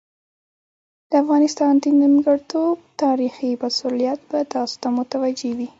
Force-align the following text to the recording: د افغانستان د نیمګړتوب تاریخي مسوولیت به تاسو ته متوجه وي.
د 1.09 1.11
افغانستان 1.23 1.73
د 1.83 1.85
نیمګړتوب 1.99 2.75
تاریخي 3.03 3.49
مسوولیت 3.61 4.19
به 4.29 4.39
تاسو 4.53 4.75
ته 4.81 4.87
متوجه 4.97 5.51
وي. 5.57 5.67